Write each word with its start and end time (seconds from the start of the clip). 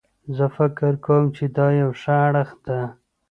زه 0.35 0.45
فکر 0.57 0.91
کوم 1.05 1.23
چې 1.35 1.45
دا 1.55 1.67
یو 1.81 1.91
ښه 2.01 2.13
اړخ 2.27 2.49
ده 2.65 2.79